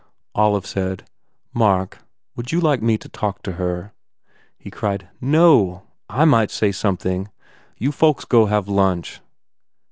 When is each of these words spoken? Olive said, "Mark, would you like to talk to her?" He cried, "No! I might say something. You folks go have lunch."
Olive 0.33 0.65
said, 0.65 1.07
"Mark, 1.53 1.99
would 2.35 2.51
you 2.51 2.59
like 2.59 2.81
to 2.81 3.07
talk 3.07 3.43
to 3.43 3.51
her?" 3.51 3.93
He 4.57 4.71
cried, 4.71 5.07
"No! 5.21 5.83
I 6.09 6.25
might 6.25 6.49
say 6.49 6.71
something. 6.71 7.29
You 7.77 7.91
folks 7.91 8.25
go 8.25 8.47
have 8.47 8.67
lunch." 8.67 9.21